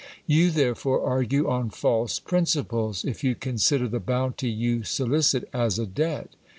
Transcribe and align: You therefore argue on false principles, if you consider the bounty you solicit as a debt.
You 0.25 0.49
therefore 0.49 1.03
argue 1.05 1.47
on 1.47 1.69
false 1.69 2.17
principles, 2.19 3.05
if 3.05 3.23
you 3.23 3.35
consider 3.35 3.87
the 3.87 3.99
bounty 3.99 4.49
you 4.49 4.81
solicit 4.81 5.47
as 5.53 5.77
a 5.77 5.85
debt. 5.85 6.31